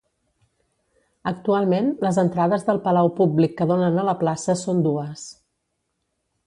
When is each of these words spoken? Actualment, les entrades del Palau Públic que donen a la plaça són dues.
Actualment, 1.31 1.91
les 2.07 2.19
entrades 2.23 2.65
del 2.71 2.81
Palau 2.89 3.13
Públic 3.21 3.55
que 3.61 3.69
donen 3.75 4.03
a 4.05 4.09
la 4.13 4.19
plaça 4.25 4.59
són 4.67 4.83
dues. 4.89 5.33